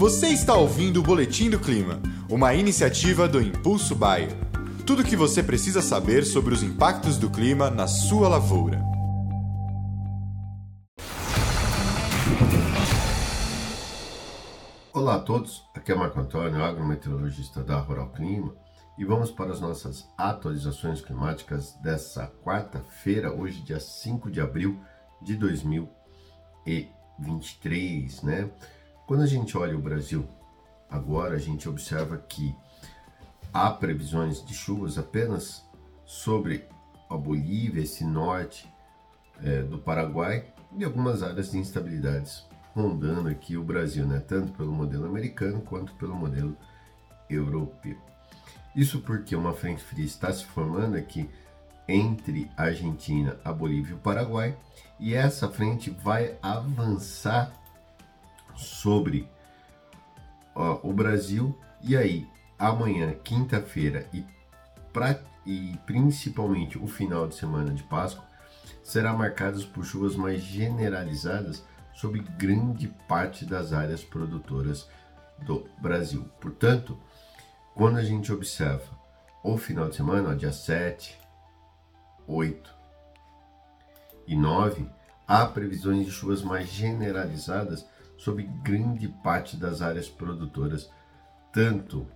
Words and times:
Você 0.00 0.28
está 0.28 0.54
ouvindo 0.54 1.00
o 1.00 1.02
Boletim 1.02 1.50
do 1.50 1.60
Clima, 1.60 2.00
uma 2.26 2.54
iniciativa 2.54 3.28
do 3.28 3.38
Impulso 3.38 3.94
Bayer. 3.94 4.30
Tudo 4.86 5.02
o 5.02 5.04
que 5.04 5.14
você 5.14 5.42
precisa 5.42 5.82
saber 5.82 6.24
sobre 6.24 6.54
os 6.54 6.62
impactos 6.62 7.18
do 7.18 7.28
clima 7.28 7.68
na 7.68 7.86
sua 7.86 8.26
lavoura. 8.26 8.82
Olá 14.94 15.16
a 15.16 15.18
todos, 15.18 15.62
aqui 15.74 15.92
é 15.92 15.94
Marco 15.94 16.18
Antônio, 16.18 16.64
agrometeorologista 16.64 17.62
da 17.62 17.78
Rural 17.78 18.08
Clima, 18.12 18.56
e 18.96 19.04
vamos 19.04 19.30
para 19.30 19.52
as 19.52 19.60
nossas 19.60 20.08
atualizações 20.16 21.02
climáticas 21.02 21.74
dessa 21.82 22.26
quarta-feira, 22.42 23.34
hoje, 23.34 23.60
dia 23.60 23.78
5 23.78 24.30
de 24.30 24.40
abril 24.40 24.80
de 25.20 25.36
2023, 25.36 28.22
né? 28.22 28.50
Quando 29.10 29.24
a 29.24 29.26
gente 29.26 29.58
olha 29.58 29.76
o 29.76 29.80
Brasil, 29.80 30.24
agora 30.88 31.34
a 31.34 31.38
gente 31.38 31.68
observa 31.68 32.16
que 32.16 32.54
há 33.52 33.68
previsões 33.68 34.40
de 34.46 34.54
chuvas 34.54 34.96
apenas 34.98 35.64
sobre 36.06 36.64
a 37.10 37.16
Bolívia, 37.16 37.82
esse 37.82 38.04
norte 38.04 38.72
é, 39.42 39.62
do 39.62 39.80
Paraguai 39.80 40.54
e 40.78 40.84
algumas 40.84 41.24
áreas 41.24 41.50
de 41.50 41.58
instabilidades 41.58 42.46
rondando 42.72 43.28
aqui 43.28 43.56
o 43.56 43.64
Brasil, 43.64 44.06
né? 44.06 44.20
tanto 44.20 44.52
pelo 44.52 44.70
modelo 44.70 45.06
americano 45.06 45.60
quanto 45.60 45.92
pelo 45.94 46.14
modelo 46.14 46.56
europeu. 47.28 47.98
Isso 48.76 49.00
porque 49.00 49.34
uma 49.34 49.54
frente 49.54 49.82
fria 49.82 50.04
está 50.04 50.32
se 50.32 50.44
formando 50.44 50.96
aqui 50.96 51.28
entre 51.88 52.48
a 52.56 52.62
Argentina, 52.66 53.40
a 53.44 53.52
Bolívia 53.52 53.90
e 53.90 53.94
o 53.94 53.98
Paraguai, 53.98 54.56
e 55.00 55.14
essa 55.14 55.48
frente 55.48 55.90
vai 55.90 56.38
avançar 56.40 57.58
sobre 58.60 59.28
ó, 60.54 60.80
o 60.82 60.92
Brasil, 60.92 61.58
e 61.82 61.96
aí 61.96 62.28
amanhã, 62.58 63.14
quinta-feira, 63.24 64.06
e, 64.12 64.24
e 65.46 65.78
principalmente 65.86 66.78
o 66.78 66.86
final 66.86 67.26
de 67.26 67.34
semana 67.34 67.72
de 67.72 67.82
Páscoa, 67.84 68.24
será 68.82 69.12
marcados 69.12 69.64
por 69.64 69.84
chuvas 69.84 70.14
mais 70.14 70.42
generalizadas 70.42 71.64
sobre 71.94 72.20
grande 72.20 72.88
parte 73.08 73.44
das 73.44 73.72
áreas 73.72 74.02
produtoras 74.02 74.88
do 75.38 75.66
Brasil. 75.80 76.24
Portanto, 76.40 76.98
quando 77.74 77.98
a 77.98 78.04
gente 78.04 78.32
observa 78.32 78.98
o 79.42 79.56
final 79.56 79.88
de 79.88 79.96
semana, 79.96 80.30
ó, 80.30 80.34
dia 80.34 80.52
7, 80.52 81.18
8 82.26 82.74
e 84.26 84.36
9, 84.36 84.86
há 85.26 85.46
previsões 85.46 86.04
de 86.04 86.12
chuvas 86.12 86.42
mais 86.42 86.68
generalizadas 86.68 87.86
sobre 88.20 88.42
grande 88.62 89.08
parte 89.08 89.56
das 89.56 89.80
áreas 89.80 90.06
produtoras, 90.06 90.90
tanto 91.50 92.06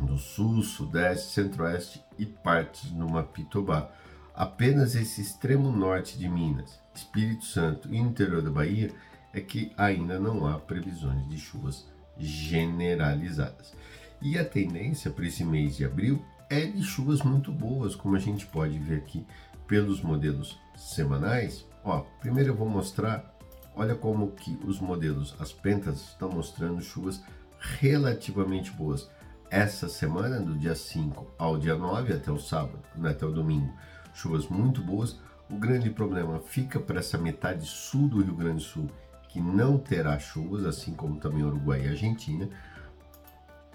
no 0.00 0.18
sul, 0.18 0.62
sudeste, 0.62 1.32
centro-oeste 1.32 2.04
e 2.18 2.26
partes 2.26 2.90
no 2.90 3.08
Mapitobá. 3.08 3.88
Apenas 4.34 4.96
esse 4.96 5.20
extremo 5.20 5.70
norte 5.70 6.18
de 6.18 6.28
Minas, 6.28 6.80
Espírito 6.92 7.44
Santo 7.44 7.88
e 7.92 7.96
interior 7.96 8.42
da 8.42 8.50
Bahia 8.50 8.92
é 9.32 9.40
que 9.40 9.72
ainda 9.76 10.18
não 10.18 10.44
há 10.46 10.58
previsões 10.58 11.28
de 11.28 11.38
chuvas 11.38 11.86
generalizadas. 12.18 13.72
E 14.20 14.36
a 14.36 14.44
tendência 14.44 15.08
para 15.08 15.26
esse 15.26 15.44
mês 15.44 15.76
de 15.76 15.84
abril 15.84 16.20
é 16.50 16.66
de 16.66 16.82
chuvas 16.82 17.22
muito 17.22 17.52
boas, 17.52 17.94
como 17.94 18.16
a 18.16 18.20
gente 18.20 18.44
pode 18.46 18.76
ver 18.76 18.96
aqui 18.96 19.24
pelos 19.68 20.02
modelos 20.02 20.58
semanais. 20.74 21.64
Ó, 21.84 22.00
primeiro 22.20 22.50
eu 22.50 22.56
vou 22.56 22.68
mostrar 22.68 23.37
Olha 23.78 23.94
como 23.94 24.32
que 24.32 24.58
os 24.66 24.80
modelos, 24.80 25.36
as 25.38 25.52
pentas, 25.52 26.00
estão 26.00 26.28
mostrando 26.28 26.82
chuvas 26.82 27.22
relativamente 27.60 28.72
boas. 28.72 29.08
Essa 29.48 29.88
semana, 29.88 30.40
do 30.40 30.58
dia 30.58 30.74
5 30.74 31.24
ao 31.38 31.56
dia 31.56 31.76
9, 31.76 32.12
até 32.12 32.32
o 32.32 32.40
sábado, 32.40 32.80
né, 32.96 33.10
até 33.10 33.24
o 33.24 33.30
domingo, 33.30 33.72
chuvas 34.12 34.48
muito 34.48 34.82
boas. 34.82 35.20
O 35.48 35.54
grande 35.54 35.90
problema 35.90 36.40
fica 36.40 36.80
para 36.80 36.98
essa 36.98 37.16
metade 37.16 37.64
sul 37.66 38.08
do 38.08 38.20
Rio 38.20 38.34
Grande 38.34 38.56
do 38.56 38.68
Sul, 38.68 38.90
que 39.28 39.40
não 39.40 39.78
terá 39.78 40.18
chuvas, 40.18 40.64
assim 40.64 40.92
como 40.92 41.20
também 41.20 41.44
Uruguai 41.44 41.84
e 41.84 41.88
Argentina. 41.88 42.48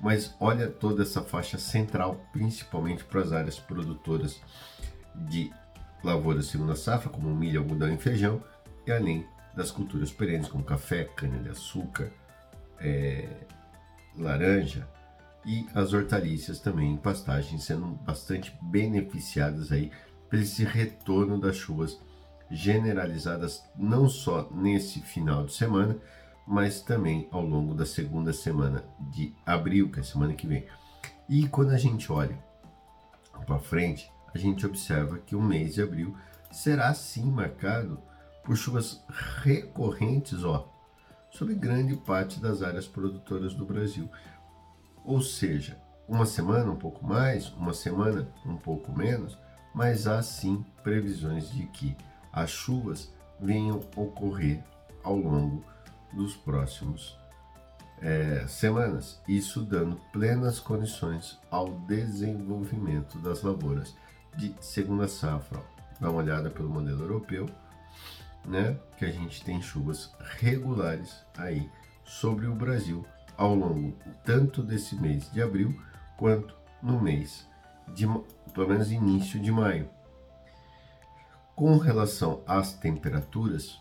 Mas 0.00 0.34
olha 0.40 0.66
toda 0.66 1.02
essa 1.02 1.20
faixa 1.20 1.58
central, 1.58 2.24
principalmente 2.32 3.04
para 3.04 3.20
as 3.20 3.32
áreas 3.32 3.58
produtoras 3.58 4.40
de 5.14 5.52
lavouras 6.02 6.46
segunda 6.46 6.74
safra, 6.74 7.10
como 7.10 7.36
milho, 7.36 7.60
algodão 7.60 7.92
e 7.92 7.98
feijão, 7.98 8.42
e 8.86 8.92
além 8.92 9.26
das 9.54 9.70
culturas 9.70 10.12
perenes, 10.12 10.48
como 10.48 10.64
café, 10.64 11.04
cana-de-açúcar, 11.04 12.10
é, 12.78 13.28
laranja 14.16 14.88
e 15.44 15.66
as 15.74 15.92
hortaliças 15.92 16.60
também 16.60 16.92
em 16.92 16.96
pastagem 16.96 17.58
sendo 17.58 17.86
bastante 17.86 18.56
beneficiadas 18.62 19.72
aí 19.72 19.90
por 20.28 20.38
esse 20.38 20.64
retorno 20.64 21.38
das 21.40 21.56
chuvas 21.56 21.98
generalizadas 22.50 23.64
não 23.76 24.08
só 24.08 24.48
nesse 24.50 25.00
final 25.00 25.44
de 25.44 25.54
semana, 25.54 25.96
mas 26.46 26.80
também 26.80 27.28
ao 27.30 27.44
longo 27.44 27.74
da 27.74 27.86
segunda 27.86 28.32
semana 28.32 28.84
de 29.12 29.34
abril, 29.46 29.90
que 29.90 29.98
é 29.98 30.02
a 30.02 30.04
semana 30.04 30.34
que 30.34 30.46
vem. 30.46 30.66
E 31.28 31.46
quando 31.46 31.70
a 31.70 31.78
gente 31.78 32.10
olha 32.10 32.36
para 33.46 33.58
frente, 33.58 34.10
a 34.34 34.38
gente 34.38 34.66
observa 34.66 35.18
que 35.18 35.36
o 35.36 35.42
mês 35.42 35.74
de 35.74 35.82
abril 35.82 36.16
será 36.50 36.92
sim 36.92 37.30
marcado 37.30 38.00
por 38.44 38.56
chuvas 38.56 39.02
recorrentes, 39.42 40.44
ó, 40.44 40.68
sobre 41.30 41.54
grande 41.54 41.96
parte 41.96 42.40
das 42.40 42.62
áreas 42.62 42.86
produtoras 42.86 43.54
do 43.54 43.64
Brasil. 43.64 44.08
Ou 45.04 45.20
seja, 45.22 45.78
uma 46.08 46.26
semana 46.26 46.70
um 46.70 46.76
pouco 46.76 47.06
mais, 47.06 47.50
uma 47.50 47.72
semana 47.72 48.28
um 48.44 48.56
pouco 48.56 48.96
menos, 48.96 49.38
mas 49.74 50.06
há 50.06 50.22
sim 50.22 50.64
previsões 50.82 51.50
de 51.50 51.66
que 51.66 51.96
as 52.32 52.50
chuvas 52.50 53.12
venham 53.40 53.80
ocorrer 53.96 54.62
ao 55.02 55.16
longo 55.16 55.64
dos 56.12 56.36
próximos 56.36 57.16
é, 58.02 58.46
semanas, 58.48 59.20
isso 59.28 59.62
dando 59.62 60.00
plenas 60.12 60.58
condições 60.58 61.38
ao 61.50 61.68
desenvolvimento 61.80 63.18
das 63.18 63.42
lavouras 63.42 63.94
de 64.36 64.54
segunda 64.60 65.06
safra. 65.06 65.62
Dá 66.00 66.10
uma 66.10 66.22
olhada 66.22 66.50
pelo 66.50 66.70
modelo 66.70 67.02
europeu 67.02 67.46
né, 68.44 68.76
que 68.98 69.04
a 69.04 69.10
gente 69.10 69.44
tem 69.44 69.60
chuvas 69.60 70.12
regulares 70.38 71.24
aí 71.36 71.70
sobre 72.04 72.46
o 72.46 72.54
Brasil 72.54 73.04
ao 73.36 73.54
longo 73.54 73.96
tanto 74.24 74.62
desse 74.62 74.96
mês 74.96 75.30
de 75.32 75.40
abril 75.40 75.78
quanto 76.16 76.54
no 76.82 77.00
mês 77.00 77.46
de 77.88 78.06
pelo 78.52 78.68
menos 78.68 78.90
início 78.90 79.40
de 79.40 79.50
maio. 79.50 79.88
Com 81.54 81.76
relação 81.76 82.42
às 82.46 82.72
temperaturas, 82.72 83.80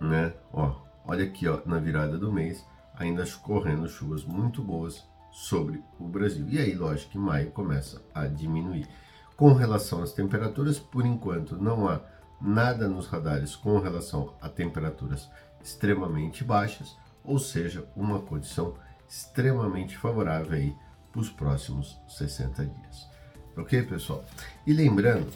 né, 0.00 0.34
ó, 0.52 0.74
olha 1.04 1.24
aqui, 1.24 1.46
ó, 1.48 1.60
na 1.64 1.78
virada 1.78 2.18
do 2.18 2.32
mês, 2.32 2.66
ainda 2.94 3.24
correndo 3.42 3.88
chuvas 3.88 4.24
muito 4.24 4.62
boas 4.62 5.06
sobre 5.30 5.82
o 5.98 6.08
Brasil. 6.08 6.46
E 6.48 6.58
aí, 6.58 6.74
lógico 6.74 7.12
que 7.12 7.18
maio 7.18 7.50
começa 7.50 8.02
a 8.14 8.26
diminuir. 8.26 8.88
Com 9.36 9.52
relação 9.52 10.02
às 10.02 10.12
temperaturas, 10.12 10.78
por 10.78 11.04
enquanto 11.04 11.56
não 11.56 11.88
há 11.88 12.00
nada 12.40 12.88
nos 12.88 13.06
radares 13.06 13.56
com 13.56 13.78
relação 13.78 14.34
a 14.40 14.48
temperaturas 14.48 15.28
extremamente 15.62 16.44
baixas, 16.44 16.96
ou 17.24 17.38
seja, 17.38 17.88
uma 17.96 18.20
condição 18.20 18.74
extremamente 19.08 19.96
favorável 19.96 20.52
aí 20.52 20.76
para 21.10 21.20
os 21.20 21.30
próximos 21.30 21.98
60 22.08 22.66
dias. 22.66 23.08
Ok, 23.56 23.82
pessoal? 23.82 24.24
E 24.66 24.72
lembrando 24.72 25.32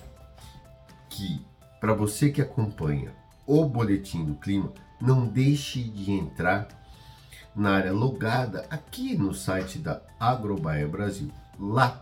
que 1.08 1.44
para 1.80 1.94
você 1.94 2.30
que 2.30 2.42
acompanha 2.42 3.12
o 3.46 3.64
boletim 3.64 4.24
do 4.24 4.34
clima, 4.34 4.72
não 5.00 5.26
deixe 5.26 5.82
de 5.82 6.12
entrar 6.12 6.68
na 7.56 7.72
área 7.72 7.92
logada 7.92 8.66
aqui 8.70 9.16
no 9.16 9.34
site 9.34 9.78
da 9.78 10.02
Agrobaia 10.18 10.86
Brasil. 10.86 11.30
Lá 11.58 12.00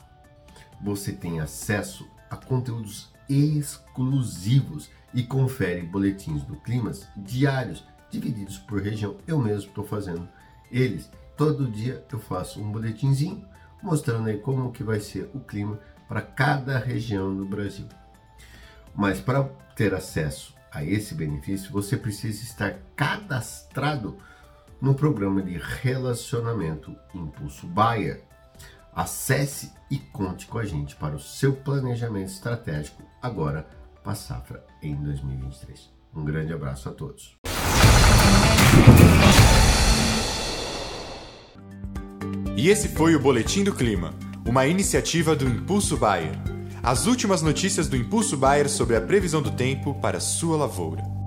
você 0.81 1.13
tem 1.13 1.41
acesso 1.41 2.09
a 2.29 2.37
conteúdos 2.37 3.09
exclusivos 3.29 4.91
e 5.15 5.23
confere 5.23 5.83
boletins 5.83 6.43
do 6.43 6.57
climas 6.57 7.07
diários 7.17 7.85
divididos 8.11 8.59
por 8.59 8.81
região. 8.81 9.17
Eu 9.27 9.39
mesmo 9.39 9.69
estou 9.69 9.85
fazendo 9.85 10.29
eles. 10.71 11.11
Todo 11.37 11.71
dia 11.71 12.05
eu 12.11 12.19
faço 12.19 12.61
um 12.61 12.71
boletinzinho 12.71 13.45
mostrando 13.83 14.29
aí 14.29 14.39
como 14.39 14.73
que 14.73 14.83
vai 14.83 15.01
ser 15.01 15.31
o 15.35 15.41
clima 15.41 15.79
para 16.09 16.23
cada 16.23 16.79
região 16.79 17.35
do 17.35 17.45
Brasil. 17.45 17.87
Mas 18.95 19.21
para 19.21 19.45
ter 19.77 19.95
acesso 19.95 20.55
a 20.73 20.85
esse 20.85 21.15
benefício, 21.15 21.71
você 21.71 21.97
precisa 21.97 22.43
estar 22.43 22.79
cadastrado 22.97 24.17
no 24.81 24.95
programa 24.95 25.43
de 25.43 25.59
relacionamento 25.59 26.95
Impulso 27.15 27.67
Bayer. 27.67 28.23
Acesse 28.99 29.71
e 29.89 29.97
conte 29.97 30.47
com 30.47 30.59
a 30.59 30.65
gente 30.65 30.97
para 30.97 31.15
o 31.15 31.21
seu 31.21 31.55
planejamento 31.55 32.33
estratégico 32.33 33.01
agora 33.23 33.65
para 34.03 34.11
a 34.11 34.17
safra 34.17 34.67
em 34.83 34.97
2023. 34.97 35.89
Um 36.13 36.25
grande 36.25 36.53
abraço 36.53 36.89
a 36.89 36.93
todos. 36.93 37.39
E 42.57 42.69
esse 42.69 42.89
foi 42.89 43.15
o 43.15 43.21
Boletim 43.21 43.63
do 43.63 43.73
Clima, 43.73 44.13
uma 44.45 44.67
iniciativa 44.67 45.37
do 45.37 45.47
Impulso 45.47 45.97
Bayer. 45.97 46.35
As 46.83 47.07
últimas 47.07 47.41
notícias 47.41 47.87
do 47.87 47.97
Impulso 47.97 48.37
Bayer 48.37 48.69
sobre 48.69 48.97
a 48.97 49.01
previsão 49.01 49.41
do 49.41 49.53
tempo 49.53 49.95
para 50.01 50.19
sua 50.19 50.57
lavoura. 50.57 51.18